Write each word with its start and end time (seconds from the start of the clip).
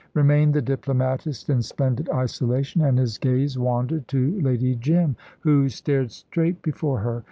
Remained 0.15 0.55
the 0.55 0.63
diplomatist, 0.63 1.47
in 1.47 1.61
splendid 1.61 2.09
isolation, 2.09 2.81
and 2.81 2.97
his 2.97 3.19
gaze 3.19 3.59
wandered 3.59 4.07
to 4.07 4.41
Lady 4.41 4.73
Jim, 4.73 5.15
who 5.41 5.69
stared 5.69 6.11
straight 6.11 6.59
before 6.63 7.01
her. 7.01 7.19